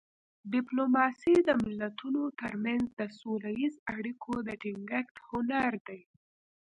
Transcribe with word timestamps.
ډیپلوماسي 0.53 1.35
د 1.47 1.49
ملتونو 1.65 2.21
ترمنځ 2.41 2.85
د 2.99 3.01
سوله 3.19 3.49
اییزو 3.57 3.83
اړیکو 3.95 4.33
د 4.47 4.49
ټینګښت 4.61 5.15
هنر 5.27 5.73
دی 5.87 6.01